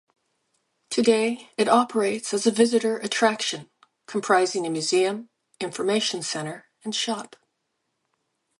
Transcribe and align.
Today, 0.89 1.51
it 1.59 1.69
operates 1.69 2.33
as 2.33 2.47
a 2.47 2.51
visitor 2.51 2.97
attraction 2.97 3.69
comprising 4.07 4.65
a 4.65 4.69
museum, 4.71 5.29
information 5.59 6.23
centre 6.23 6.65
and 6.83 6.95
shop. 6.95 7.35